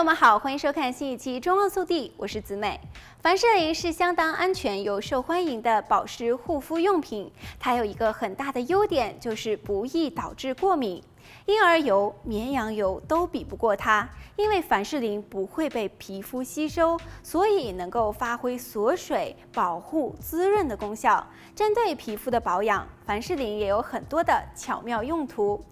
[0.00, 2.80] 朋友们好，欢迎收看新一期《中澳速递》，我是子美。
[3.20, 11.02] 凡士林是相当安全又受欢迎的保湿护肤用品，它有一个很大的优点，就是不易导致过敏。
[11.44, 21.22] 婴儿油、绵羊油都比不过它，因为凡士林不会被皮肤吸收，所以能够发挥锁水、保护、滋润的功效。
[21.54, 25.62] 针对皮肤的保养，凡士林也有很多的巧妙用途。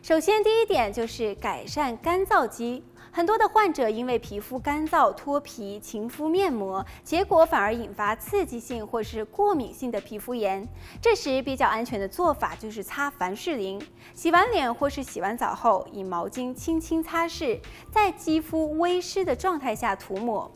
[0.00, 2.82] 首先，第一点就是改善干燥肌。
[3.16, 10.66] 很多的患者因为皮肤干燥脱皮，勤敷面膜，结果反而引发刺激性或是过敏性的皮肤炎。
[11.00, 13.80] 这时比较安全的做法就是擦凡士林，
[14.14, 17.60] 洗完脸或是洗完澡后，以毛巾轻轻擦拭，
[17.92, 20.50] 在肌肤微湿的状态下涂抹。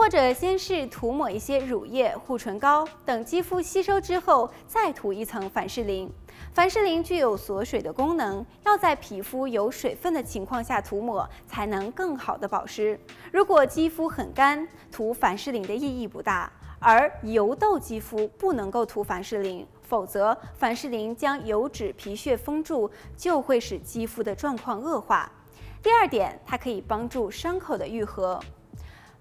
[0.00, 6.10] 或者先是涂抹一些乳液、护唇膏，等肌肤吸收之后，再涂一层凡士林。
[6.54, 12.98] 凡士林具有锁水的功能，要在皮肤有水分的情况下涂抹，才能更好的保湿。
[13.30, 16.50] 如果肌肤很干，涂凡士林的意义不大。
[16.78, 25.30] 而油痘肌肤不能够涂凡士林，否则凡士林将油脂皮屑封住，就会使肌肤的状况恶化。
[25.82, 28.40] 第二点，它可以帮助伤口的愈合。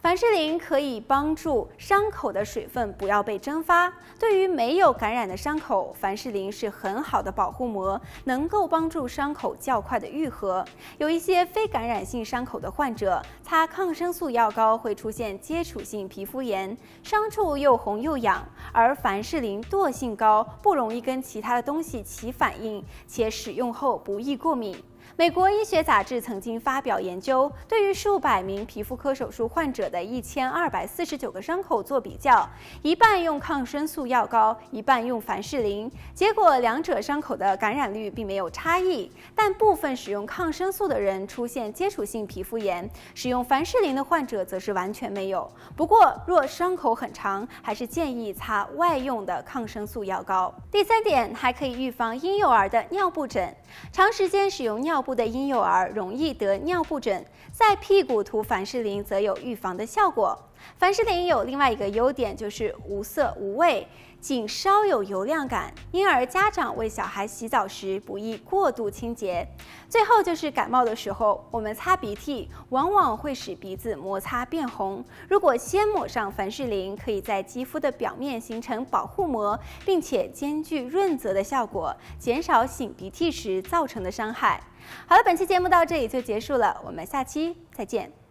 [0.02, 3.92] 凡士林可以帮助伤口的水分不要被蒸发。
[4.18, 10.64] 对于没有感染的伤口，凡士林是很好的保护膜，能够帮助伤口较快的愈合。
[11.00, 18.42] 有一些非感染性伤口的患者，擦抗生素药膏会出现接触性皮肤炎，伤处又红又痒。
[18.72, 24.82] 而凡士林惰性高，不容易跟其他的东西起反应，且使用后不易过敏。
[25.16, 32.50] 美国医学杂志曾经发表研究，对于数百名皮肤科手术患者的一千二百四十九个伤口做比较，
[32.82, 45.52] 一半用抗生素药膏，一半用凡士林，结果两者伤口的感染率并没有差异，但部分使用抗生素的人出现接触性皮肤炎，使用凡士林的患者则是完全没有。
[45.76, 50.54] 不过，若伤口很长，还是建议擦外用的抗生素药膏。
[50.72, 53.54] 第三点，还可以预防婴幼儿的尿布疹，
[53.92, 55.14] 长时间使用尿尿布。
[55.20, 60.49] 的婴幼儿容易得尿布疹，在屁股涂凡士林则有预防的效果。
[60.78, 63.88] 凡士林有另外一个优点，就是无色无味，
[64.20, 69.48] 仅稍有油亮感，因而家长为小孩洗澡时不宜过度清洁。
[69.90, 75.04] 最后就是感冒的时候，我们擦鼻涕往往会使鼻子摩擦变红。
[75.28, 84.62] 如果先抹上凡士林，可以在肌肤的表面形成保护膜，并且兼具润泽的效果，减少擤鼻涕时造成的伤害。
[85.08, 88.29] 好了，本期节目到这里就结束了，我们下期再见。